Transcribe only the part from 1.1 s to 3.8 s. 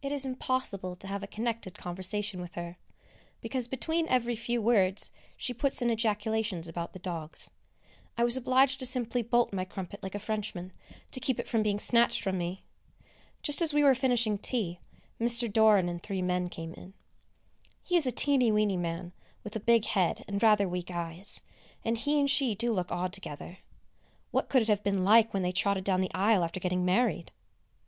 a connected conversation with her, because